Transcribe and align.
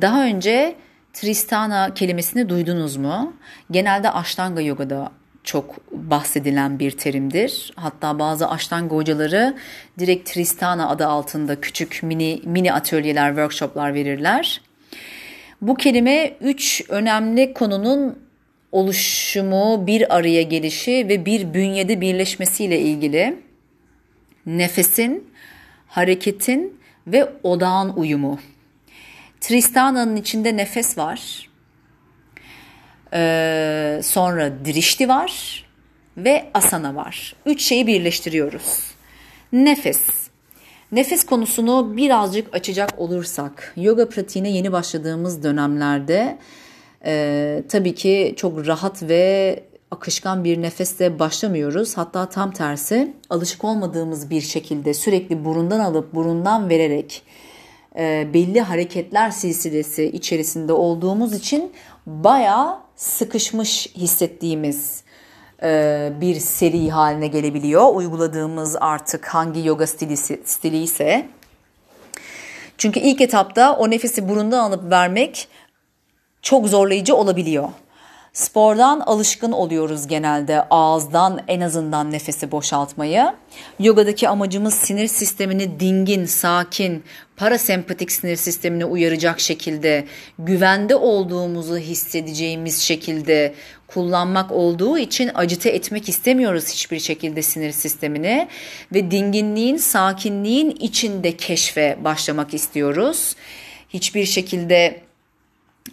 Daha 0.00 0.24
önce 0.24 0.74
Tristana 1.12 1.94
kelimesini 1.94 2.48
duydunuz 2.48 2.96
mu? 2.96 3.36
Genelde 3.70 4.10
Ashtanga 4.10 4.60
Yoga'da 4.60 5.12
çok 5.44 5.92
bahsedilen 5.92 6.78
bir 6.78 6.90
terimdir. 6.90 7.72
Hatta 7.76 8.18
bazı 8.18 8.48
Ashtanga 8.48 8.96
hocaları 8.96 9.56
direkt 9.98 10.30
Tristana 10.30 10.88
adı 10.88 11.06
altında 11.06 11.60
küçük 11.60 12.00
mini 12.02 12.40
mini 12.44 12.72
atölyeler, 12.72 13.28
workshoplar 13.28 13.94
verirler. 13.94 14.60
Bu 15.62 15.74
kelime 15.74 16.32
üç 16.40 16.84
önemli 16.88 17.54
konunun 17.54 18.18
oluşumu, 18.72 19.86
bir 19.86 20.16
araya 20.16 20.42
gelişi 20.42 21.06
ve 21.08 21.26
bir 21.26 21.54
bünyede 21.54 22.00
birleşmesiyle 22.00 22.80
ilgili. 22.80 23.38
Nefesin, 24.46 25.30
hareketin 25.88 26.80
ve 27.06 27.32
odağın 27.42 27.92
uyumu. 27.96 28.38
Tristana'nın 29.42 30.16
içinde 30.16 30.56
nefes 30.56 30.98
var. 30.98 31.50
Ee, 33.14 34.00
sonra 34.02 34.64
dirişti 34.64 35.08
var 35.08 35.64
ve 36.16 36.50
asana 36.54 36.94
var. 36.94 37.36
Üç 37.46 37.62
şeyi 37.62 37.86
birleştiriyoruz. 37.86 38.80
Nefes. 39.52 40.00
Nefes 40.92 41.26
konusunu 41.26 41.96
birazcık 41.96 42.54
açacak 42.54 42.98
olursak, 42.98 43.74
yoga 43.76 44.08
pratiğine 44.08 44.50
yeni 44.50 44.72
başladığımız 44.72 45.42
dönemlerde 45.42 46.38
e, 47.04 47.62
tabii 47.68 47.94
ki 47.94 48.34
çok 48.36 48.66
rahat 48.66 49.02
ve 49.02 49.62
akışkan 49.90 50.44
bir 50.44 50.62
nefesle 50.62 51.18
başlamıyoruz. 51.18 51.96
Hatta 51.96 52.28
tam 52.28 52.52
tersi 52.52 53.16
alışık 53.30 53.64
olmadığımız 53.64 54.30
bir 54.30 54.40
şekilde 54.40 54.94
sürekli 54.94 55.44
burundan 55.44 55.80
alıp 55.80 56.14
burundan 56.14 56.68
vererek 56.68 57.22
e, 57.98 58.34
belli 58.34 58.60
hareketler 58.60 59.30
silsilesi 59.30 60.04
içerisinde 60.04 60.72
olduğumuz 60.72 61.34
için 61.34 61.72
bayağı 62.06 62.78
sıkışmış 62.96 63.86
hissettiğimiz 63.96 65.02
e, 65.62 66.12
bir 66.20 66.40
seri 66.40 66.90
haline 66.90 67.26
gelebiliyor. 67.26 67.94
Uyguladığımız 67.94 68.76
artık 68.80 69.26
hangi 69.26 69.66
yoga 69.66 69.86
stili, 69.86 70.16
stili 70.16 70.82
ise. 70.82 71.26
Çünkü 72.78 73.00
ilk 73.00 73.20
etapta 73.20 73.76
o 73.76 73.90
nefesi 73.90 74.28
burundan 74.28 74.58
alıp 74.58 74.90
vermek 74.90 75.48
çok 76.42 76.68
zorlayıcı 76.68 77.16
olabiliyor. 77.16 77.68
Spordan 78.32 79.00
alışkın 79.00 79.52
oluyoruz 79.52 80.06
genelde 80.06 80.62
ağızdan 80.70 81.40
en 81.48 81.60
azından 81.60 82.12
nefesi 82.12 82.52
boşaltmayı. 82.52 83.32
Yogadaki 83.78 84.28
amacımız 84.28 84.74
sinir 84.74 85.06
sistemini 85.06 85.80
dingin, 85.80 86.24
sakin, 86.24 87.04
parasempatik 87.36 88.12
sinir 88.12 88.36
sistemini 88.36 88.84
uyaracak 88.84 89.40
şekilde, 89.40 90.06
güvende 90.38 90.96
olduğumuzu 90.96 91.76
hissedeceğimiz 91.76 92.80
şekilde 92.80 93.54
kullanmak 93.86 94.52
olduğu 94.52 94.98
için 94.98 95.30
acite 95.34 95.70
etmek 95.70 96.08
istemiyoruz 96.08 96.68
hiçbir 96.68 96.98
şekilde 96.98 97.42
sinir 97.42 97.72
sistemini 97.72 98.48
ve 98.94 99.10
dinginliğin, 99.10 99.76
sakinliğin 99.76 100.70
içinde 100.70 101.36
keşfe 101.36 101.98
başlamak 102.04 102.54
istiyoruz. 102.54 103.36
Hiçbir 103.88 104.24
şekilde 104.26 105.00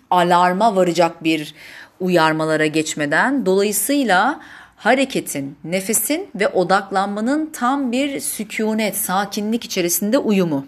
alarma 0.10 0.76
varacak 0.76 1.24
bir 1.24 1.54
uyarmalara 2.00 2.66
geçmeden 2.66 3.46
dolayısıyla 3.46 4.40
hareketin, 4.76 5.58
nefesin 5.64 6.30
ve 6.36 6.48
odaklanmanın 6.48 7.50
tam 7.54 7.92
bir 7.92 8.20
sükunet, 8.20 8.98
sakinlik 8.98 9.66
içerisinde 9.66 10.18
uyumu. 10.18 10.66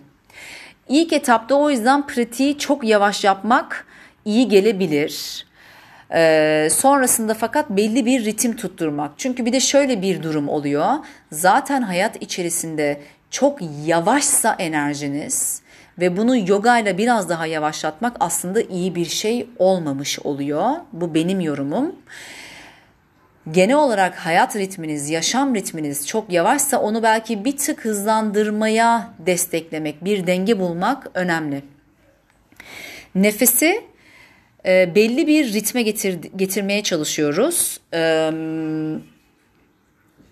İlk 0.87 1.13
etapta 1.13 1.55
o 1.55 1.69
yüzden 1.69 2.07
pratiği 2.07 2.57
çok 2.57 2.83
yavaş 2.83 3.23
yapmak 3.23 3.85
iyi 4.25 4.47
gelebilir. 4.47 5.45
Ee, 6.13 6.67
sonrasında 6.71 7.33
fakat 7.33 7.69
belli 7.69 8.05
bir 8.05 8.25
ritim 8.25 8.55
tutturmak. 8.55 9.11
Çünkü 9.17 9.45
bir 9.45 9.53
de 9.53 9.59
şöyle 9.59 10.01
bir 10.01 10.23
durum 10.23 10.49
oluyor. 10.49 10.93
Zaten 11.31 11.81
hayat 11.81 12.21
içerisinde 12.21 13.01
çok 13.29 13.59
yavaşsa 13.85 14.55
enerjiniz 14.59 15.61
ve 16.01 16.17
bunu 16.17 16.49
yoga 16.49 16.79
ile 16.79 16.97
biraz 16.97 17.29
daha 17.29 17.45
yavaşlatmak 17.45 18.17
aslında 18.19 18.61
iyi 18.61 18.95
bir 18.95 19.05
şey 19.05 19.47
olmamış 19.59 20.19
oluyor. 20.19 20.69
Bu 20.93 21.13
benim 21.13 21.39
yorumum. 21.39 21.95
Genel 23.51 23.75
olarak 23.75 24.15
hayat 24.15 24.55
ritminiz, 24.55 25.09
yaşam 25.09 25.55
ritminiz 25.55 26.07
çok 26.07 26.31
yavaşsa 26.31 26.79
onu 26.81 27.03
belki 27.03 27.45
bir 27.45 27.57
tık 27.57 27.85
hızlandırmaya 27.85 29.13
desteklemek, 29.19 30.05
bir 30.05 30.27
denge 30.27 30.59
bulmak 30.59 31.07
önemli. 31.13 31.61
Nefesi 33.15 33.83
e, 34.65 34.95
belli 34.95 35.27
bir 35.27 35.53
ritme 35.53 35.81
getir, 35.81 36.19
getirmeye 36.35 36.83
çalışıyoruz. 36.83 37.79
E, 37.93 38.31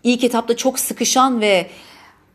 ilk 0.03 0.23
etapta 0.23 0.55
çok 0.55 0.79
sıkışan 0.79 1.41
ve 1.41 1.67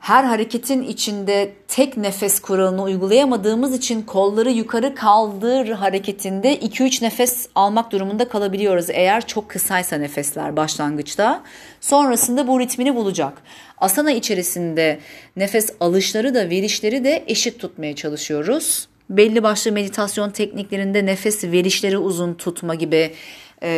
her 0.05 0.25
hareketin 0.25 0.83
içinde 0.83 1.53
tek 1.69 1.97
nefes 1.97 2.41
kuralını 2.41 2.83
uygulayamadığımız 2.83 3.75
için 3.75 4.03
kolları 4.03 4.51
yukarı 4.51 4.95
kaldır 4.95 5.69
hareketinde 5.69 6.59
2-3 6.59 7.05
nefes 7.05 7.49
almak 7.55 7.93
durumunda 7.93 8.29
kalabiliyoruz 8.29 8.91
eğer 8.91 9.27
çok 9.27 9.51
kısaysa 9.51 9.97
nefesler 9.97 10.57
başlangıçta. 10.57 11.43
Sonrasında 11.81 12.49
bu 12.49 12.61
ritmini 12.61 12.95
bulacak. 12.95 13.33
Asana 13.79 14.13
içerisinde 14.13 14.99
nefes 15.37 15.71
alışları 15.81 16.35
da 16.35 16.51
verişleri 16.51 17.05
de 17.05 17.25
eşit 17.27 17.61
tutmaya 17.61 17.97
çalışıyoruz. 17.97 18.89
Belli 19.11 19.43
başlı 19.43 19.73
meditasyon 19.73 20.31
tekniklerinde 20.31 21.07
nefes 21.07 21.45
verişleri 21.45 21.99
uzun 21.99 22.35
tutma 22.35 22.75
gibi 22.75 23.13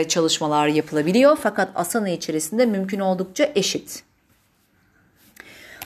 çalışmalar 0.09 0.69
yapılabiliyor. 0.69 1.39
Fakat 1.43 1.69
asana 1.75 2.09
içerisinde 2.09 2.67
mümkün 2.67 3.01
oldukça 3.01 3.53
eşit. 3.55 4.06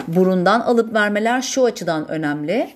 Burundan 0.08 0.60
alıp 0.60 0.94
vermeler 0.94 1.42
şu 1.42 1.64
açıdan 1.64 2.08
önemli. 2.08 2.70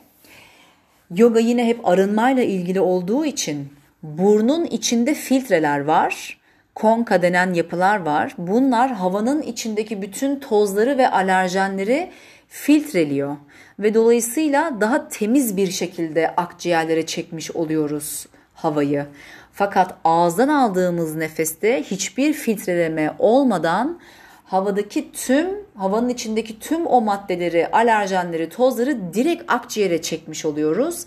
Yoga 1.14 1.40
yine 1.40 1.66
hep 1.66 1.88
arınmayla 1.88 2.42
ilgili 2.42 2.80
olduğu 2.80 3.24
için 3.24 3.68
burnun 4.02 4.64
içinde 4.64 5.14
filtreler 5.14 5.84
var. 5.84 6.38
Konka 6.74 7.22
denen 7.22 7.52
yapılar 7.54 8.00
var. 8.00 8.34
Bunlar 8.38 8.92
havanın 8.92 9.42
içindeki 9.42 10.02
bütün 10.02 10.40
tozları 10.40 10.98
ve 10.98 11.10
alerjenleri 11.10 12.10
filtreliyor 12.48 13.36
ve 13.78 13.94
dolayısıyla 13.94 14.80
daha 14.80 15.08
temiz 15.08 15.56
bir 15.56 15.70
şekilde 15.70 16.28
akciğerlere 16.36 17.06
çekmiş 17.06 17.50
oluyoruz 17.50 18.26
havayı. 18.54 19.06
Fakat 19.52 19.94
ağızdan 20.04 20.48
aldığımız 20.48 21.14
nefeste 21.14 21.82
hiçbir 21.82 22.32
filtreleme 22.32 23.14
olmadan 23.18 24.00
havadaki 24.44 25.12
tüm 25.12 25.46
havanın 25.74 26.08
içindeki 26.08 26.58
tüm 26.58 26.86
o 26.86 27.00
maddeleri, 27.00 27.68
alerjenleri, 27.72 28.48
tozları 28.48 29.14
direkt 29.14 29.52
akciğere 29.52 30.02
çekmiş 30.02 30.44
oluyoruz. 30.44 31.04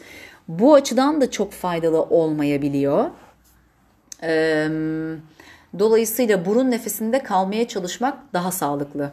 Bu 0.47 0.73
açıdan 0.73 1.21
da 1.21 1.31
çok 1.31 1.51
faydalı 1.51 2.01
olmayabiliyor. 2.01 3.05
Dolayısıyla 5.79 6.45
burun 6.45 6.71
nefesinde 6.71 7.23
kalmaya 7.23 7.67
çalışmak 7.67 8.33
daha 8.33 8.51
sağlıklı. 8.51 9.11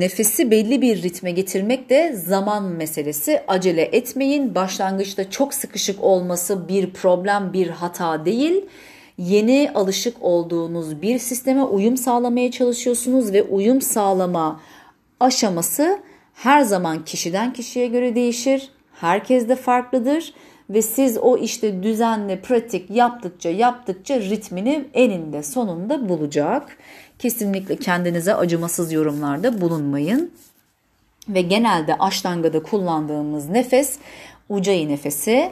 nefesi 0.00 0.50
belli 0.50 0.82
bir 0.82 1.02
ritme 1.02 1.30
getirmek 1.30 1.90
de 1.90 2.12
zaman 2.12 2.64
meselesi. 2.64 3.42
Acele 3.48 3.82
etmeyin. 3.82 4.54
Başlangıçta 4.54 5.30
çok 5.30 5.54
sıkışık 5.54 6.04
olması 6.04 6.68
bir 6.68 6.90
problem, 6.90 7.52
bir 7.52 7.68
hata 7.68 8.24
değil 8.24 8.64
yeni 9.18 9.70
alışık 9.74 10.16
olduğunuz 10.20 11.02
bir 11.02 11.18
sisteme 11.18 11.62
uyum 11.62 11.96
sağlamaya 11.96 12.50
çalışıyorsunuz 12.50 13.32
ve 13.32 13.42
uyum 13.42 13.80
sağlama 13.80 14.60
aşaması 15.20 15.98
her 16.34 16.60
zaman 16.60 17.04
kişiden 17.04 17.52
kişiye 17.52 17.86
göre 17.86 18.14
değişir. 18.14 18.70
Herkes 18.92 19.48
de 19.48 19.56
farklıdır 19.56 20.34
ve 20.70 20.82
siz 20.82 21.18
o 21.18 21.36
işte 21.36 21.82
düzenli 21.82 22.40
pratik 22.40 22.90
yaptıkça 22.90 23.48
yaptıkça 23.48 24.20
ritmini 24.20 24.84
eninde 24.94 25.42
sonunda 25.42 26.08
bulacak. 26.08 26.78
Kesinlikle 27.18 27.76
kendinize 27.76 28.34
acımasız 28.34 28.92
yorumlarda 28.92 29.60
bulunmayın. 29.60 30.30
Ve 31.28 31.40
genelde 31.40 31.94
aştangada 31.98 32.62
kullandığımız 32.62 33.48
nefes 33.48 33.98
ucayı 34.48 34.88
nefesi. 34.88 35.50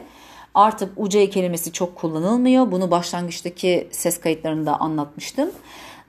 Artık 0.55 0.91
UC 0.97 1.29
kelimesi 1.29 1.71
çok 1.71 1.95
kullanılmıyor. 1.95 2.71
Bunu 2.71 2.91
başlangıçtaki 2.91 3.87
ses 3.91 4.19
kayıtlarında 4.19 4.79
anlatmıştım. 4.79 5.49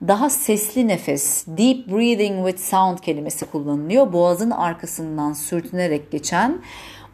Daha 0.07 0.29
sesli 0.29 0.87
nefes, 0.87 1.43
deep 1.47 1.87
breathing 1.87 2.47
with 2.47 2.69
sound 2.69 2.97
kelimesi 2.97 3.45
kullanılıyor. 3.45 4.13
Boğazın 4.13 4.51
arkasından 4.51 5.33
sürtünerek 5.33 6.11
geçen. 6.11 6.61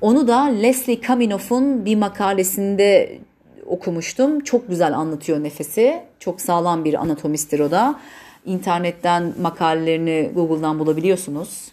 Onu 0.02 0.28
da 0.28 0.44
Leslie 0.44 1.02
Kaminoff'un 1.02 1.86
bir 1.86 1.96
makalesinde 1.96 3.20
okumuştum. 3.66 4.40
Çok 4.40 4.70
güzel 4.70 4.98
anlatıyor 4.98 5.44
nefesi. 5.44 6.04
Çok 6.20 6.42
sağlam 6.42 6.86
bir 6.86 6.94
anatomistir 6.94 7.60
o 7.60 7.72
da. 7.72 8.00
İnternetten 8.46 9.34
makalelerini 9.42 10.32
Google'dan 10.36 10.80
bulabiliyorsunuz. 10.80 11.72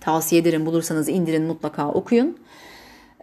Tavsiye 0.00 0.40
ederim 0.40 0.66
bulursanız 0.66 1.08
indirin 1.08 1.42
mutlaka 1.42 1.88
okuyun. 1.88 2.38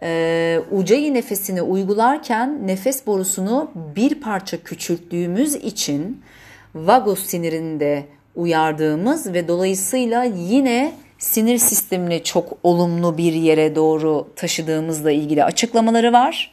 E, 0.02 0.60
ucayı 0.70 1.14
nefesini 1.14 1.62
uygularken 1.62 2.66
nefes 2.66 3.06
borusunu 3.06 3.70
bir 3.96 4.14
parça 4.14 4.62
küçülttüğümüz 4.62 5.54
için 5.54 6.22
vagus 6.74 7.26
sinirinde 7.26 8.04
uyardığımız 8.36 9.32
ve 9.32 9.48
dolayısıyla 9.48 10.24
yine 10.24 10.92
sinir 11.18 11.58
sistemini 11.58 12.22
çok 12.24 12.58
olumlu 12.62 13.18
bir 13.18 13.32
yere 13.32 13.74
doğru 13.74 14.28
taşıdığımızla 14.36 15.10
ilgili 15.10 15.44
açıklamaları 15.44 16.12
var. 16.12 16.52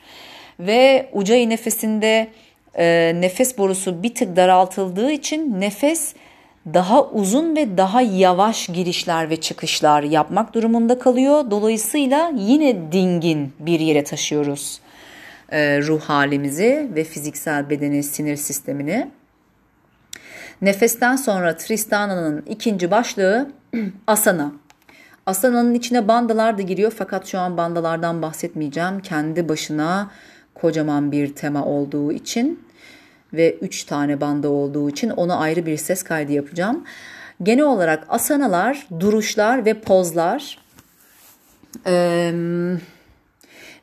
Ve 0.60 1.10
ucayı 1.14 1.50
nefesinde 1.50 2.28
e, 2.78 3.14
nefes 3.16 3.58
borusu 3.58 4.04
bir 4.04 4.16
tık 4.16 4.36
daraltıldığı 4.36 5.12
için 5.12 5.62
nefes 5.62 6.14
daha 6.66 7.04
uzun 7.04 7.56
ve 7.56 7.78
daha 7.78 8.02
yavaş 8.02 8.68
girişler 8.68 9.30
ve 9.30 9.42
çıkışlar 9.42 10.04
yapmak 10.04 10.54
durumunda 10.54 11.00
kalıyor. 11.00 11.52
Dolayısıyla 11.52 12.32
yine 12.36 12.92
dingin 12.92 13.54
bir 13.60 13.80
yere 13.80 14.04
taşıyoruz 14.04 14.80
e, 15.54 15.82
ruh 15.82 16.02
halimizi 16.02 16.92
ve 16.96 17.04
fiziksel 17.04 17.70
bedeni, 17.70 18.04
sinir 18.04 18.36
sistemini. 18.36 19.12
Nefesten 20.62 21.16
sonra 21.16 21.58
Tristana'nın 21.58 22.42
ikinci 22.50 22.92
başlığı 22.92 23.52
asana. 24.08 24.52
Asana'nın 25.26 25.74
içine 25.74 26.08
bandalar 26.08 26.58
da 26.58 26.62
giriyor 26.62 26.94
fakat 26.98 27.28
şu 27.28 27.40
an 27.40 27.58
bandalardan 27.58 28.22
bahsetmeyeceğim. 28.22 29.00
Kendi 29.00 29.50
başına 29.50 30.12
kocaman 30.54 31.12
bir 31.12 31.36
tema 31.36 31.66
olduğu 31.66 32.12
için 32.12 32.63
ve 33.34 33.58
3 33.62 33.84
tane 33.84 34.22
banda 34.22 34.50
olduğu 34.50 34.90
için 34.90 35.10
ona 35.10 35.38
ayrı 35.38 35.66
bir 35.66 35.78
ses 35.78 36.04
kaydı 36.04 36.32
yapacağım. 36.32 36.84
Genel 37.44 37.66
olarak 37.66 38.06
asanalar, 38.10 38.88
duruşlar 39.00 39.66
ve 39.66 39.82
pozlar. 39.82 40.58
Ee, 41.88 42.32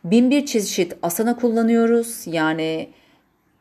bin 0.05 0.31
bir 0.31 0.47
çeşit 0.47 0.97
asana 1.03 1.37
kullanıyoruz. 1.37 2.23
Yani 2.27 2.91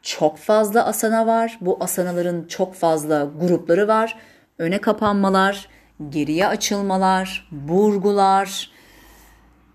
çok 0.01 0.37
fazla 0.37 0.85
asana 0.85 1.27
var. 1.27 1.57
Bu 1.61 1.77
asanaların 1.79 2.45
çok 2.47 2.75
fazla 2.75 3.31
grupları 3.39 3.87
var. 3.87 4.17
Öne 4.57 4.81
kapanmalar, 4.81 5.67
geriye 6.09 6.47
açılmalar, 6.47 7.47
burgular, 7.51 8.71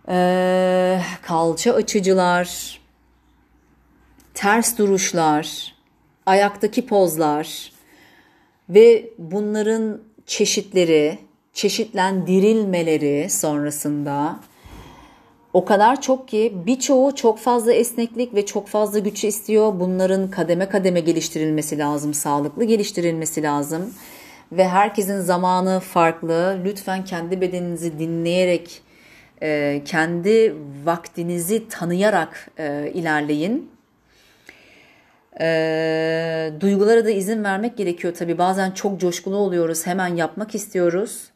e, 0.09 1.01
kalça 1.23 1.73
açıcılar, 1.73 2.81
ters 4.35 4.79
duruşlar, 4.79 5.74
ayaktaki 6.27 6.87
pozlar 6.87 7.73
ve 8.69 9.11
bunların 9.19 10.01
çeşitleri, 10.27 11.19
çeşitlendirilmeleri 11.53 13.31
sonrasında 13.31 14.41
o 15.53 15.65
kadar 15.65 16.01
çok 16.01 16.29
ki 16.29 16.53
birçoğu 16.67 17.15
çok 17.15 17.39
fazla 17.39 17.73
esneklik 17.73 18.35
ve 18.35 18.47
çok 18.47 18.69
fazla 18.69 18.99
güç 18.99 19.25
istiyor. 19.25 19.81
Bunların 19.81 20.31
kademe 20.31 20.69
kademe 20.69 21.01
geliştirilmesi 21.01 21.79
lazım, 21.79 22.15
sağlıklı 22.15 22.65
geliştirilmesi 22.65 23.43
lazım. 23.43 23.95
Ve 24.53 24.69
herkesin 24.69 25.21
zamanı 25.21 25.81
farklı. 25.81 26.59
Lütfen 26.65 27.05
kendi 27.05 27.41
bedeninizi 27.41 27.99
dinleyerek, 27.99 28.83
kendi 29.85 30.55
vaktinizi 30.85 31.69
tanıyarak 31.69 32.51
ilerleyin. 32.95 33.71
E, 35.41 36.53
duygulara 36.61 37.05
da 37.05 37.11
izin 37.11 37.45
vermek 37.45 37.77
gerekiyor 37.77 38.15
tabii. 38.15 38.39
Bazen 38.39 38.71
çok 38.71 39.01
coşkulu 39.01 39.37
oluyoruz, 39.37 39.87
hemen 39.87 40.17
yapmak 40.17 40.55
istiyoruz 40.55 41.31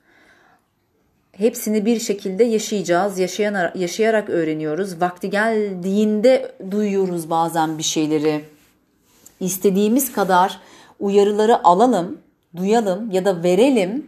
hepsini 1.39 1.87
bir 1.87 2.01
şekilde 2.01 2.45
yaşayacağız. 2.45 3.19
Yaşayan, 3.19 3.73
yaşayarak 3.75 4.31
öğreniyoruz. 4.31 5.01
Vakti 5.01 5.31
geldiğinde 5.31 6.53
duyuyoruz 6.71 7.31
bazen 7.31 7.79
bir 7.79 7.83
şeyleri. 7.83 8.45
İstediğimiz 9.41 10.13
kadar 10.13 10.61
uyarıları 11.01 11.65
alalım, 11.65 12.19
duyalım 12.57 13.11
ya 13.11 13.25
da 13.25 13.43
verelim. 13.43 14.08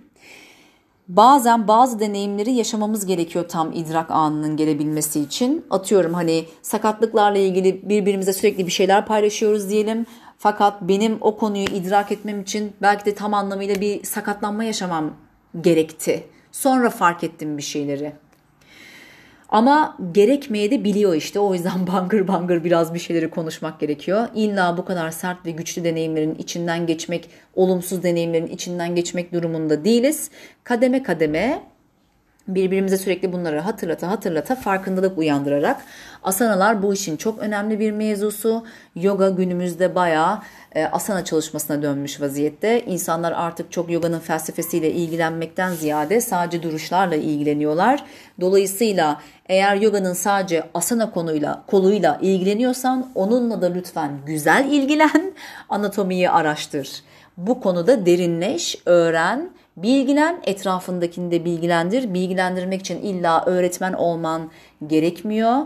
Bazen 1.16 1.68
bazı 1.68 2.00
deneyimleri 2.00 2.52
yaşamamız 2.52 3.06
gerekiyor 3.06 3.48
tam 3.48 3.72
idrak 3.72 4.10
anının 4.10 4.56
gelebilmesi 4.56 5.20
için. 5.20 5.64
Atıyorum 5.70 6.14
hani 6.14 6.44
sakatlıklarla 6.62 7.38
ilgili 7.38 7.88
birbirimize 7.88 8.32
sürekli 8.32 8.66
bir 8.66 8.72
şeyler 8.72 9.06
paylaşıyoruz 9.06 9.70
diyelim. 9.70 10.06
Fakat 10.38 10.82
benim 10.82 11.18
o 11.20 11.36
konuyu 11.36 11.64
idrak 11.64 12.12
etmem 12.12 12.40
için 12.40 12.72
belki 12.82 13.04
de 13.04 13.14
tam 13.14 13.34
anlamıyla 13.34 13.80
bir 13.80 14.04
sakatlanma 14.04 14.64
yaşamam 14.64 15.10
gerekti 15.60 16.24
Sonra 16.52 16.90
fark 16.90 17.24
ettim 17.24 17.56
bir 17.56 17.62
şeyleri. 17.62 18.12
Ama 19.50 19.96
gerekmeye 20.12 20.70
de 20.70 20.84
biliyor 20.84 21.14
işte. 21.14 21.40
O 21.40 21.54
yüzden 21.54 21.86
bangır 21.92 22.28
bangır 22.28 22.64
biraz 22.64 22.94
bir 22.94 22.98
şeyleri 22.98 23.30
konuşmak 23.30 23.80
gerekiyor. 23.80 24.28
İlla 24.34 24.76
bu 24.76 24.84
kadar 24.84 25.10
sert 25.10 25.46
ve 25.46 25.50
güçlü 25.50 25.84
deneyimlerin 25.84 26.34
içinden 26.34 26.86
geçmek, 26.86 27.30
olumsuz 27.54 28.02
deneyimlerin 28.02 28.46
içinden 28.46 28.94
geçmek 28.94 29.32
durumunda 29.32 29.84
değiliz. 29.84 30.30
Kademe 30.64 31.02
kademe 31.02 31.62
birbirimize 32.48 32.96
sürekli 32.96 33.32
bunları 33.32 33.60
hatırlata 33.60 34.08
hatırlata 34.08 34.54
farkındalık 34.54 35.18
uyandırarak 35.18 35.80
asanalar 36.22 36.82
bu 36.82 36.94
işin 36.94 37.16
çok 37.16 37.38
önemli 37.38 37.80
bir 37.80 37.92
mevzusu. 37.92 38.64
Yoga 38.94 39.28
günümüzde 39.28 39.94
bayağı 39.94 40.38
e, 40.74 40.84
asana 40.84 41.24
çalışmasına 41.24 41.82
dönmüş 41.82 42.20
vaziyette. 42.20 42.84
İnsanlar 42.84 43.32
artık 43.32 43.72
çok 43.72 43.90
yoganın 43.90 44.18
felsefesiyle 44.18 44.92
ilgilenmekten 44.92 45.72
ziyade 45.72 46.20
sadece 46.20 46.62
duruşlarla 46.62 47.16
ilgileniyorlar. 47.16 48.04
Dolayısıyla 48.40 49.20
eğer 49.48 49.76
yoganın 49.76 50.12
sadece 50.12 50.64
asana 50.74 51.10
konuyla 51.10 51.62
koluyla 51.66 52.18
ilgileniyorsan 52.22 53.10
onunla 53.14 53.62
da 53.62 53.66
lütfen 53.66 54.10
güzel 54.26 54.66
ilgilen, 54.70 55.32
anatomiyi 55.68 56.30
araştır. 56.30 57.02
Bu 57.36 57.60
konuda 57.60 58.06
derinleş, 58.06 58.76
öğren, 58.86 59.50
bilgilen, 59.82 60.40
etrafındakini 60.44 61.30
de 61.30 61.44
bilgilendir. 61.44 62.14
Bilgilendirmek 62.14 62.80
için 62.80 63.02
illa 63.02 63.44
öğretmen 63.44 63.92
olman 63.92 64.50
gerekmiyor. 64.86 65.56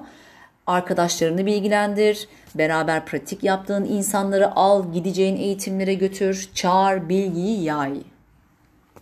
Arkadaşlarını 0.67 1.47
bilgilendir, 1.47 2.29
beraber 2.55 3.07
pratik 3.07 3.45
yaptığın 3.45 3.85
insanları 3.85 4.57
al, 4.57 4.93
gideceğin 4.93 5.37
eğitimlere 5.37 5.95
götür, 5.95 6.51
çağır, 6.55 7.09
bilgiyi 7.09 7.63
yay. 7.63 8.01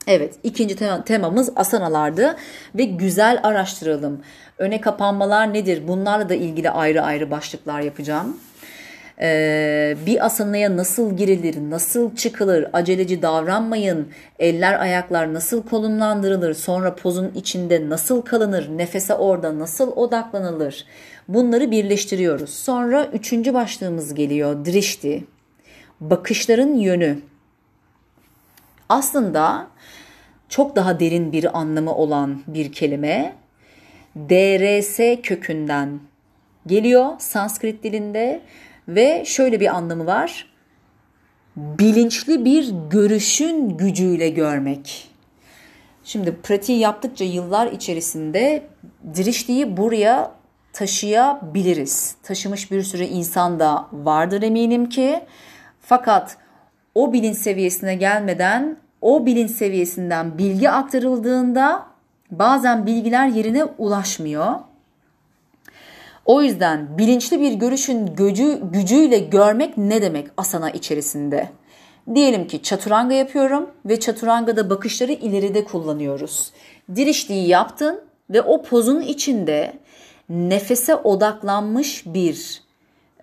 Evet, 0.06 0.34
ikinci 0.42 0.76
temamız 1.04 1.52
asanalardı 1.56 2.36
ve 2.74 2.84
güzel 2.84 3.40
araştıralım. 3.42 4.20
Öne 4.58 4.80
kapanmalar 4.80 5.54
nedir? 5.54 5.88
Bunlarla 5.88 6.28
da 6.28 6.34
ilgili 6.34 6.70
ayrı 6.70 7.02
ayrı 7.02 7.30
başlıklar 7.30 7.80
yapacağım. 7.80 8.36
Ee, 9.20 9.96
bir 10.06 10.26
asanaya 10.26 10.76
nasıl 10.76 11.16
girilir, 11.16 11.56
nasıl 11.70 12.16
çıkılır, 12.16 12.66
aceleci 12.72 13.22
davranmayın, 13.22 14.08
eller 14.38 14.80
ayaklar 14.80 15.34
nasıl 15.34 15.62
konumlandırılır, 15.62 16.54
sonra 16.54 16.94
pozun 16.94 17.32
içinde 17.34 17.88
nasıl 17.88 18.22
kalınır, 18.22 18.68
nefese 18.78 19.14
orada 19.14 19.58
nasıl 19.58 19.92
odaklanılır, 19.96 20.86
bunları 21.28 21.70
birleştiriyoruz. 21.70 22.50
Sonra 22.50 23.06
üçüncü 23.06 23.54
başlığımız 23.54 24.14
geliyor, 24.14 24.64
drişti, 24.64 25.24
bakışların 26.00 26.74
yönü. 26.74 27.18
Aslında 28.88 29.66
çok 30.48 30.76
daha 30.76 31.00
derin 31.00 31.32
bir 31.32 31.58
anlamı 31.58 31.94
olan 31.94 32.42
bir 32.46 32.72
kelime, 32.72 33.34
DRS 34.16 35.22
kökünden 35.22 36.00
geliyor 36.66 37.10
Sanskrit 37.18 37.84
dilinde 37.84 38.40
ve 38.88 39.24
şöyle 39.26 39.60
bir 39.60 39.76
anlamı 39.76 40.06
var. 40.06 40.52
Bilinçli 41.56 42.44
bir 42.44 42.72
görüşün 42.90 43.68
gücüyle 43.76 44.28
görmek. 44.28 45.08
Şimdi 46.04 46.36
pratiği 46.36 46.78
yaptıkça 46.78 47.24
yıllar 47.24 47.66
içerisinde 47.66 48.62
dirişliği 49.14 49.76
buraya 49.76 50.32
taşıyabiliriz. 50.72 52.16
Taşımış 52.22 52.70
bir 52.70 52.82
sürü 52.82 53.04
insan 53.04 53.60
da 53.60 53.88
vardır 53.92 54.42
eminim 54.42 54.88
ki. 54.88 55.20
Fakat 55.80 56.36
o 56.94 57.12
bilinç 57.12 57.36
seviyesine 57.36 57.94
gelmeden 57.94 58.76
o 59.00 59.26
bilinç 59.26 59.50
seviyesinden 59.50 60.38
bilgi 60.38 60.70
aktarıldığında 60.70 61.86
bazen 62.30 62.86
bilgiler 62.86 63.26
yerine 63.26 63.64
ulaşmıyor 63.64 64.54
o 66.26 66.42
yüzden 66.42 66.98
bilinçli 66.98 67.40
bir 67.40 67.52
görüşün 67.52 68.06
gücü, 68.06 68.60
gücüyle 68.72 69.18
görmek 69.18 69.78
ne 69.78 70.02
demek 70.02 70.28
asana 70.36 70.70
içerisinde? 70.70 71.48
Diyelim 72.14 72.46
ki 72.46 72.62
çaturanga 72.62 73.14
yapıyorum 73.14 73.70
ve 73.86 74.00
çaturangada 74.00 74.70
bakışları 74.70 75.12
ileride 75.12 75.64
kullanıyoruz. 75.64 76.52
Dirişliği 76.96 77.48
yaptın 77.48 78.00
ve 78.30 78.42
o 78.42 78.62
pozun 78.62 79.00
içinde 79.00 79.72
nefese 80.28 80.94
odaklanmış 80.94 82.06
bir 82.06 82.62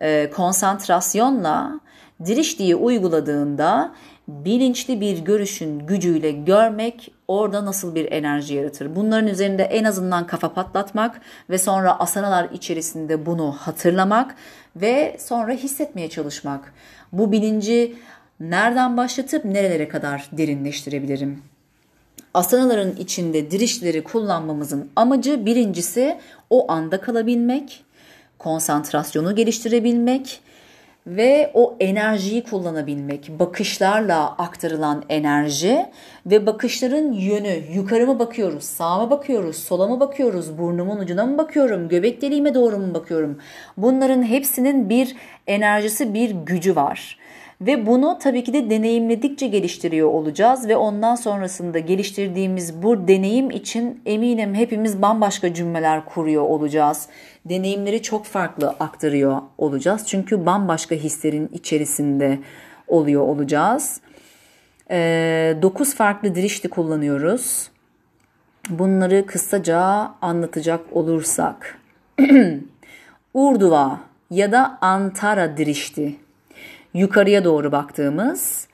e, 0.02 0.30
konsantrasyonla 0.30 1.80
dirişliği 2.26 2.76
uyguladığında 2.76 3.94
bilinçli 4.28 5.02
bir 5.02 5.18
görüşün 5.20 5.80
gücüyle 5.80 6.32
görmek 6.32 7.12
orada 7.28 7.66
nasıl 7.66 7.96
bir 7.96 8.12
enerji 8.12 8.54
yaratır? 8.54 8.96
Bunların 8.96 9.28
üzerinde 9.28 9.64
en 9.64 9.84
azından 9.84 10.28
kafa 10.28 10.54
patlatmak 10.54 11.22
ve 11.50 11.58
sonra 11.58 12.00
asanalar 12.00 12.50
içerisinde 12.54 13.26
bunu 13.26 13.52
hatırlamak 13.52 14.36
ve 14.76 15.18
sonra 15.20 15.54
hissetmeye 15.54 16.10
çalışmak. 16.10 16.74
Bu 17.12 17.32
bilinci 17.32 17.96
nereden 18.40 18.98
başlatıp 18.98 19.46
nerelere 19.46 19.88
kadar 19.88 20.30
derinleştirebilirim? 20.32 21.42
Asanaların 22.34 22.96
içinde 22.96 23.52
dirişleri 23.52 24.04
kullanmamızın 24.04 24.90
amacı 24.96 25.46
birincisi 25.46 26.18
o 26.50 26.72
anda 26.72 27.02
kalabilmek, 27.02 27.84
konsantrasyonu 28.38 29.36
geliştirebilmek 29.36 30.42
ve 31.08 31.52
o 31.54 31.76
enerjiyi 31.80 32.44
kullanabilmek, 32.44 33.30
bakışlarla 33.40 34.36
aktarılan 34.38 35.04
enerji 35.10 35.86
ve 36.26 36.46
bakışların 36.46 37.12
yönü, 37.12 37.74
yukarı 37.74 38.08
mı 38.08 38.20
bakıyoruz, 38.20 38.64
sağa 38.64 39.00
mı 39.00 39.10
bakıyoruz, 39.10 39.56
sola 39.56 39.88
mı 39.88 40.00
bakıyoruz, 40.00 40.58
burnumun 40.58 40.98
ucuna 40.98 41.26
mı 41.26 41.38
bakıyorum, 41.38 41.90
göbek 41.90 42.22
deliğime 42.22 42.54
doğru 42.54 42.78
mu 42.78 42.94
bakıyorum? 42.94 43.40
Bunların 43.78 44.24
hepsinin 44.24 44.90
bir 44.90 45.16
enerjisi, 45.48 46.14
bir 46.14 46.32
gücü 46.32 46.76
var. 46.76 47.20
Ve 47.62 47.86
bunu 47.86 48.18
tabii 48.22 48.44
ki 48.44 48.54
de 48.54 48.70
deneyimledikçe 48.70 49.48
geliştiriyor 49.48 50.08
olacağız 50.08 50.68
ve 50.68 50.78
ondan 50.78 51.16
sonrasında 51.16 51.80
geliştirdiğimiz 51.80 52.84
bu 52.84 53.08
deneyim 53.08 53.52
için 53.52 54.02
eminim 54.06 54.54
hepimiz 54.56 55.02
bambaşka 55.02 55.54
cümleler 55.54 56.06
kuruyor 56.06 56.44
olacağız. 56.44 57.08
Deneyimleri 57.46 58.02
çok 58.02 58.26
farklı 58.26 58.70
aktarıyor 58.70 59.42
olacağız. 59.58 60.04
Çünkü 60.08 60.46
bambaşka 60.46 60.96
hislerin 60.96 61.50
içerisinde 61.54 62.40
oluyor 62.88 63.22
olacağız. 63.22 64.02
Ee, 64.92 65.58
9 65.62 65.96
farklı 65.96 66.36
dirişti 66.36 66.70
kullanıyoruz. 66.70 67.70
Bunları 68.70 69.26
kısaca 69.26 69.80
anlatacak 70.22 70.82
olursak. 70.92 71.80
Urduva 73.34 74.00
ya 74.30 74.52
da 74.52 74.78
Antara 74.82 75.58
dirişti 75.58 76.16
yukarıya 76.94 77.44
doğru 77.44 77.72
baktığımız 77.72 78.68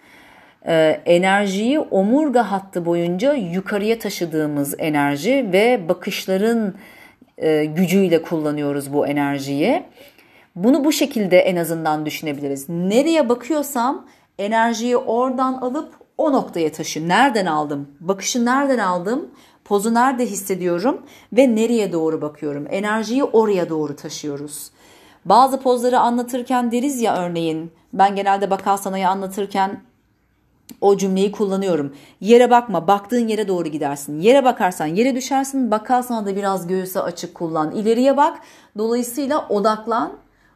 e, 0.68 1.02
enerjiyi 1.06 1.80
omurga 1.80 2.52
hattı 2.52 2.86
boyunca 2.86 3.34
yukarıya 3.34 4.00
taşıdığımız 4.00 4.76
enerji 4.78 5.50
ve 5.54 5.90
bakışların 5.90 6.76
e, 7.38 7.66
gücüyle 7.66 8.22
kullanıyoruz 8.22 8.94
bu 8.94 9.08
enerjiyi. 9.08 9.84
Bunu 10.56 10.86
bu 10.86 10.92
şekilde 10.92 11.40
en 11.40 11.56
azından 11.56 12.06
düşünebiliriz. 12.06 12.70
Nereye 12.70 13.30
bakıyorsam 13.30 14.06
enerjiyi 14.40 14.98
oradan 14.98 15.54
alıp 15.54 15.94
o 16.18 16.34
noktaya 16.34 16.72
taşı. 16.72 17.08
Nereden 17.08 17.46
aldım? 17.46 17.88
Bakışı 18.00 18.46
nereden 18.46 18.78
aldım? 18.78 19.30
Pozu 19.66 19.94
nerede 19.94 20.26
hissediyorum 20.26 21.02
ve 21.34 21.56
nereye 21.56 21.92
doğru 21.92 22.22
bakıyorum? 22.22 22.68
Enerjiyi 22.70 23.24
oraya 23.24 23.70
doğru 23.70 23.96
taşıyoruz. 23.96 24.72
Bazı 25.26 25.60
pozları 25.60 26.00
anlatırken 26.00 26.72
deriz 26.72 27.02
ya 27.02 27.18
örneğin 27.18 27.72
ben 27.96 28.16
genelde 28.16 28.50
bakal 28.50 28.78
sanayı 28.78 29.10
anlatırken 29.10 29.82
o 30.82 30.98
cümleyi 30.98 31.32
kullanıyorum. 31.32 31.96
Yere 32.22 32.50
bakma, 32.50 32.88
baktığın 32.88 33.28
yere 33.28 33.48
doğru 33.48 33.68
gidersin. 33.68 34.20
Yere 34.20 34.44
bakarsan 34.44 34.86
yere 34.86 35.16
düşersin. 35.16 35.72
Bakal 35.72 36.04
da 36.04 36.36
biraz 36.36 36.68
göğüse 36.68 37.02
açık 37.02 37.36
kullan. 37.36 37.72
İleriye 37.72 38.18
bak. 38.18 38.40
Dolayısıyla 38.78 39.48
odaklan. 39.48 40.14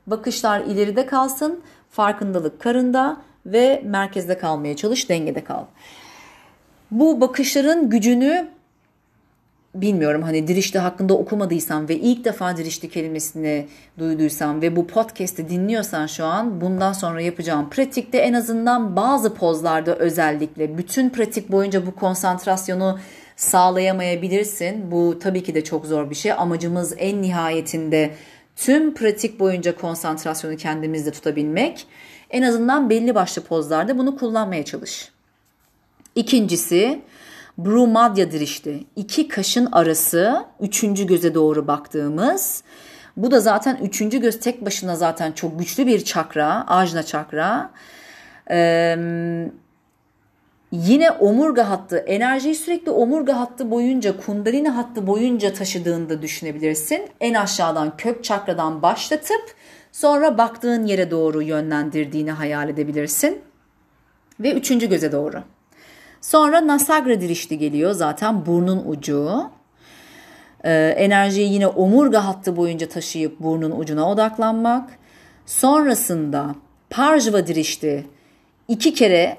Bakışlar 0.08 0.60
ileride 0.60 1.05
kalsın. 1.05 1.63
Farkındalık 1.91 2.60
karında 2.60 3.17
ve 3.46 3.81
merkezde 3.86 4.38
kalmaya 4.38 4.75
çalış, 4.75 5.10
dengede 5.10 5.43
kal. 5.43 5.63
Bu 6.91 7.22
bakışların 7.22 7.89
gücünü 7.89 8.48
bilmiyorum 9.81 10.21
hani 10.21 10.48
dirişti 10.48 10.79
hakkında 10.79 11.13
okumadıysam 11.13 11.89
ve 11.89 11.95
ilk 11.95 12.25
defa 12.25 12.57
dirişti 12.57 12.89
kelimesini 12.89 13.67
duyduysam 14.00 14.62
ve 14.62 14.75
bu 14.75 14.88
podcast'i 14.88 15.50
dinliyorsan 15.50 16.07
şu 16.07 16.25
an 16.25 16.62
bundan 16.62 16.93
sonra 16.93 17.21
yapacağım 17.21 17.69
pratikte 17.69 18.17
en 18.17 18.33
azından 18.33 18.95
bazı 18.95 19.33
pozlarda 19.33 19.95
özellikle 19.95 20.77
bütün 20.77 21.09
pratik 21.09 21.51
boyunca 21.51 21.86
bu 21.86 21.95
konsantrasyonu 21.95 23.00
sağlayamayabilirsin. 23.36 24.91
Bu 24.91 25.19
tabii 25.19 25.43
ki 25.43 25.55
de 25.55 25.63
çok 25.63 25.86
zor 25.86 26.09
bir 26.09 26.15
şey. 26.15 26.31
Amacımız 26.31 26.93
en 26.98 27.21
nihayetinde 27.21 28.12
tüm 28.55 28.93
pratik 28.93 29.39
boyunca 29.39 29.75
konsantrasyonu 29.75 30.57
kendimizde 30.57 31.12
tutabilmek. 31.12 31.88
En 32.29 32.41
azından 32.41 32.89
belli 32.89 33.15
başlı 33.15 33.43
pozlarda 33.43 33.98
bunu 33.98 34.17
kullanmaya 34.17 34.65
çalış. 34.65 35.12
İkincisi 36.15 37.01
Brumadya 37.65 38.31
dirişti. 38.31 38.83
İki 38.95 39.27
kaşın 39.27 39.69
arası 39.71 40.45
üçüncü 40.59 41.07
göze 41.07 41.33
doğru 41.33 41.67
baktığımız. 41.67 42.63
Bu 43.17 43.31
da 43.31 43.39
zaten 43.39 43.79
üçüncü 43.83 44.21
göz 44.21 44.39
tek 44.39 44.65
başına 44.65 44.95
zaten 44.95 45.31
çok 45.31 45.59
güçlü 45.59 45.87
bir 45.87 46.03
çakra. 46.03 46.67
Ajna 46.67 47.03
çakra. 47.03 47.71
Ee, 48.51 48.97
yine 50.71 51.11
omurga 51.11 51.69
hattı. 51.69 51.97
Enerjiyi 51.97 52.55
sürekli 52.55 52.91
omurga 52.91 53.39
hattı 53.39 53.71
boyunca, 53.71 54.17
kundalini 54.17 54.69
hattı 54.69 55.07
boyunca 55.07 55.53
taşıdığında 55.53 56.21
düşünebilirsin. 56.21 57.09
En 57.21 57.33
aşağıdan 57.33 57.97
kök 57.97 58.23
çakradan 58.23 58.81
başlatıp 58.81 59.55
sonra 59.91 60.37
baktığın 60.37 60.85
yere 60.85 61.11
doğru 61.11 61.41
yönlendirdiğini 61.41 62.31
hayal 62.31 62.69
edebilirsin. 62.69 63.41
Ve 64.39 64.53
üçüncü 64.53 64.89
göze 64.89 65.11
doğru. 65.11 65.43
Sonra 66.21 66.67
nasagra 66.67 67.21
dirişti 67.21 67.57
geliyor 67.57 67.91
zaten 67.91 68.45
burnun 68.45 68.83
ucu. 68.85 69.49
Ee, 70.63 70.95
enerjiyi 70.97 71.53
yine 71.53 71.67
omurga 71.67 72.25
hattı 72.25 72.57
boyunca 72.57 72.89
taşıyıp 72.89 73.39
burnun 73.39 73.71
ucuna 73.79 74.11
odaklanmak. 74.11 74.89
Sonrasında 75.45 76.55
parjva 76.89 77.47
dirişti 77.47 78.07
iki 78.67 78.93
kere 78.93 79.38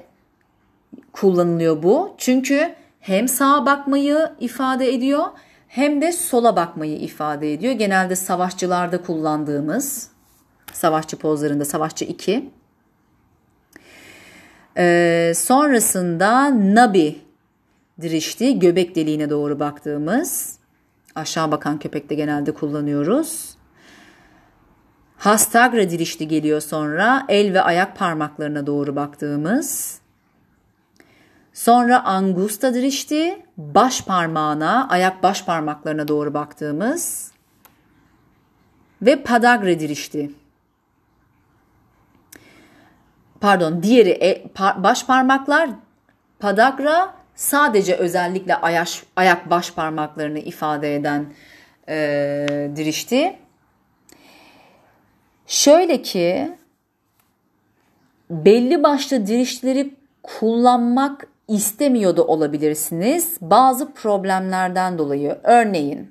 kullanılıyor 1.12 1.82
bu. 1.82 2.14
Çünkü 2.18 2.74
hem 3.00 3.28
sağa 3.28 3.66
bakmayı 3.66 4.30
ifade 4.40 4.94
ediyor 4.94 5.24
hem 5.68 6.02
de 6.02 6.12
sola 6.12 6.56
bakmayı 6.56 6.96
ifade 6.98 7.52
ediyor. 7.52 7.72
Genelde 7.72 8.16
savaşçılarda 8.16 9.02
kullandığımız 9.02 10.10
savaşçı 10.72 11.16
pozlarında 11.16 11.64
savaşçı 11.64 12.04
2 12.04 12.50
ee, 14.80 15.32
sonrasında 15.36 16.50
Nabi 16.74 17.18
dirişti 18.00 18.58
göbek 18.58 18.96
deliğine 18.96 19.30
doğru 19.30 19.60
baktığımız 19.60 20.58
aşağı 21.14 21.50
bakan 21.50 21.78
köpekte 21.78 22.14
genelde 22.14 22.54
kullanıyoruz. 22.54 23.54
Hastagra 25.16 25.90
dirişti 25.90 26.28
geliyor 26.28 26.60
sonra 26.60 27.24
el 27.28 27.54
ve 27.54 27.62
ayak 27.62 27.96
parmaklarına 27.96 28.66
doğru 28.66 28.96
baktığımız. 28.96 30.00
Sonra 31.52 32.04
angusta 32.04 32.74
dirişti 32.74 33.42
baş 33.56 34.04
parmağına 34.04 34.88
ayak 34.88 35.22
baş 35.22 35.44
parmaklarına 35.44 36.08
doğru 36.08 36.34
baktığımız. 36.34 37.32
Ve 39.02 39.22
padagre 39.22 39.80
dirişti 39.80 40.30
pardon 43.40 43.82
diğeri 43.82 44.10
e, 44.10 44.48
par, 44.48 44.82
baş 44.82 45.06
parmaklar 45.06 45.70
padagra 46.38 47.14
sadece 47.34 47.94
özellikle 47.94 48.56
ayak, 48.56 48.88
ayak 49.16 49.50
baş 49.50 49.72
parmaklarını 49.72 50.38
ifade 50.38 50.94
eden 50.94 51.26
e, 51.88 52.70
dirişti. 52.76 53.36
Şöyle 55.46 56.02
ki 56.02 56.52
belli 58.30 58.82
başlı 58.82 59.26
dirişleri 59.26 59.94
kullanmak 60.22 61.26
istemiyordu 61.48 62.22
olabilirsiniz. 62.22 63.36
Bazı 63.40 63.92
problemlerden 63.92 64.98
dolayı. 64.98 65.38
Örneğin 65.42 66.10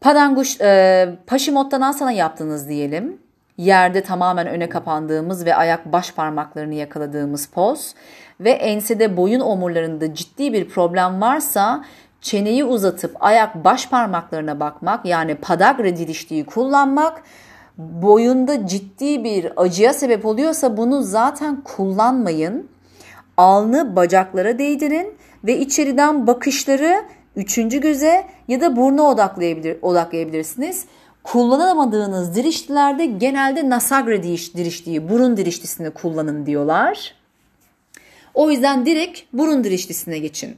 Padanguş, 0.00 0.60
e, 0.60 1.08
Paşimottanasana 1.26 2.12
yaptınız 2.12 2.68
diyelim 2.68 3.25
yerde 3.58 4.02
tamamen 4.02 4.46
öne 4.46 4.68
kapandığımız 4.68 5.46
ve 5.46 5.54
ayak 5.54 5.92
baş 5.92 6.12
parmaklarını 6.12 6.74
yakaladığımız 6.74 7.46
poz 7.46 7.94
ve 8.40 8.50
ensede 8.50 9.16
boyun 9.16 9.40
omurlarında 9.40 10.14
ciddi 10.14 10.52
bir 10.52 10.68
problem 10.68 11.20
varsa 11.20 11.84
çeneyi 12.20 12.64
uzatıp 12.64 13.16
ayak 13.20 13.64
baş 13.64 13.88
parmaklarına 13.88 14.60
bakmak 14.60 15.04
yani 15.04 15.34
padagre 15.34 15.96
didiştiği 15.96 16.46
kullanmak 16.46 17.22
boyunda 17.78 18.66
ciddi 18.66 19.24
bir 19.24 19.52
acıya 19.56 19.92
sebep 19.92 20.26
oluyorsa 20.26 20.76
bunu 20.76 21.02
zaten 21.02 21.60
kullanmayın. 21.60 22.68
Alnı 23.36 23.96
bacaklara 23.96 24.58
değdirin 24.58 25.14
ve 25.44 25.58
içeriden 25.58 26.26
bakışları 26.26 27.04
üçüncü 27.36 27.80
göze 27.80 28.26
ya 28.48 28.60
da 28.60 28.76
burnu 28.76 29.02
odaklayabilir, 29.02 29.76
odaklayabilirsiniz. 29.82 30.84
Kullanamadığınız 31.26 32.34
diriştilerde 32.34 33.06
genelde 33.06 33.70
nasagre 33.70 34.22
diriştiği, 34.22 35.08
burun 35.08 35.36
diriştisini 35.36 35.90
kullanın 35.90 36.46
diyorlar. 36.46 37.14
O 38.34 38.50
yüzden 38.50 38.86
direkt 38.86 39.20
burun 39.32 39.64
dirişlisine 39.64 40.18
geçin. 40.18 40.56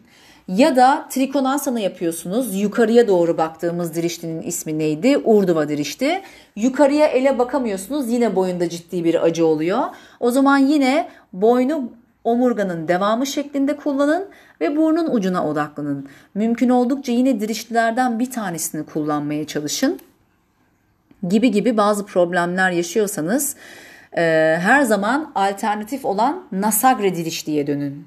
Ya 0.49 0.77
da 0.77 1.07
trikonasana 1.11 1.81
yapıyorsunuz. 1.81 2.61
Yukarıya 2.61 3.09
doğru 3.09 3.39
baktığımız 3.39 3.95
diriştinin 3.95 4.43
ismi 4.43 4.79
neydi? 4.79 5.19
Urduva 5.19 5.69
dirişti. 5.69 6.23
Yukarıya 6.57 7.07
ele 7.07 7.39
bakamıyorsunuz. 7.39 8.13
Yine 8.13 8.37
boyunda 8.37 8.69
ciddi 8.69 9.05
bir 9.05 9.25
acı 9.25 9.47
oluyor. 9.47 9.83
O 10.21 10.31
zaman 10.31 10.59
yine 10.59 11.09
boynu 11.33 11.91
omurganın 12.25 12.89
devamı 12.89 13.27
şeklinde 13.27 13.77
kullanın 13.77 14.29
ve 14.61 14.77
burnun 14.77 15.11
ucuna 15.11 15.49
odaklanın. 15.49 16.09
Mümkün 16.35 16.69
oldukça 16.69 17.13
yine 17.13 17.41
dirişlilerden 17.41 18.19
bir 18.19 18.31
tanesini 18.31 18.87
kullanmaya 18.87 19.47
çalışın. 19.47 20.01
Gibi 21.29 21.51
gibi 21.51 21.77
bazı 21.77 22.07
problemler 22.07 22.71
yaşıyorsanız 22.71 23.57
e, 24.17 24.23
her 24.61 24.83
zaman 24.83 25.33
alternatif 25.35 26.05
olan 26.05 26.45
nasagre 26.53 27.17
dirişliye 27.17 27.67
dönün. 27.67 28.07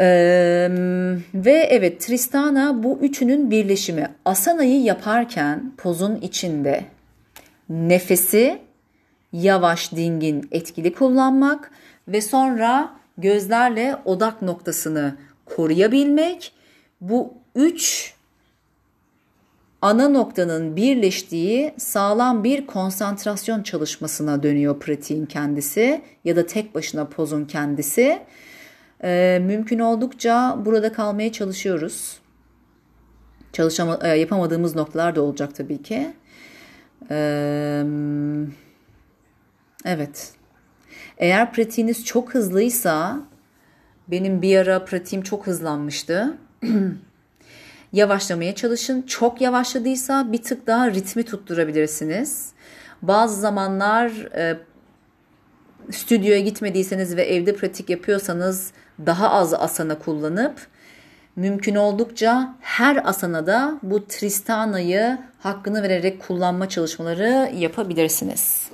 Ee, 0.00 0.68
ve 1.34 1.52
evet 1.52 2.00
Tristana 2.00 2.82
bu 2.82 2.98
üçünün 3.02 3.50
birleşimi. 3.50 4.08
Asanayı 4.24 4.82
yaparken 4.82 5.72
pozun 5.76 6.16
içinde 6.16 6.84
nefesi 7.68 8.58
yavaş, 9.32 9.92
dingin, 9.92 10.48
etkili 10.52 10.94
kullanmak 10.94 11.70
ve 12.08 12.20
sonra 12.20 12.90
gözlerle 13.18 13.96
odak 14.04 14.42
noktasını 14.42 15.16
koruyabilmek. 15.44 16.52
Bu 17.00 17.34
üç 17.54 18.14
ana 19.82 20.08
noktanın 20.08 20.76
birleştiği 20.76 21.74
sağlam 21.76 22.44
bir 22.44 22.66
konsantrasyon 22.66 23.62
çalışmasına 23.62 24.42
dönüyor 24.42 24.80
pratiğin 24.80 25.26
kendisi 25.26 26.02
ya 26.24 26.36
da 26.36 26.46
tek 26.46 26.74
başına 26.74 27.04
pozun 27.04 27.44
kendisi. 27.44 28.22
Ee, 29.04 29.38
mümkün 29.42 29.78
oldukça 29.78 30.58
burada 30.64 30.92
kalmaya 30.92 31.32
çalışıyoruz. 31.32 32.18
Çalışama, 33.52 33.98
e, 34.02 34.08
yapamadığımız 34.08 34.76
noktalar 34.76 35.16
da 35.16 35.22
olacak 35.22 35.54
tabii 35.54 35.82
ki. 35.82 36.12
Ee, 37.10 37.84
evet. 39.84 40.32
Eğer 41.18 41.52
pratiğiniz 41.52 42.04
çok 42.04 42.34
hızlıysa, 42.34 43.20
benim 44.08 44.42
bir 44.42 44.56
ara 44.56 44.84
pratiğim 44.84 45.22
çok 45.22 45.46
hızlanmıştı. 45.46 46.38
Yavaşlamaya 47.92 48.54
çalışın. 48.54 49.02
Çok 49.02 49.40
yavaşladıysa 49.40 50.32
bir 50.32 50.42
tık 50.42 50.66
daha 50.66 50.90
ritmi 50.90 51.22
tutturabilirsiniz. 51.22 52.52
Bazı 53.02 53.40
zamanlar 53.40 54.10
e, 54.36 54.58
stüdyoya 55.90 56.40
gitmediyseniz 56.40 57.16
ve 57.16 57.22
evde 57.22 57.56
pratik 57.56 57.90
yapıyorsanız 57.90 58.72
daha 59.06 59.30
az 59.30 59.54
asana 59.54 59.98
kullanıp 59.98 60.66
mümkün 61.36 61.74
oldukça 61.74 62.56
her 62.60 63.08
asanada 63.08 63.78
bu 63.82 64.06
tristanayı 64.06 65.18
hakkını 65.40 65.82
vererek 65.82 66.20
kullanma 66.20 66.68
çalışmaları 66.68 67.50
yapabilirsiniz. 67.54 68.67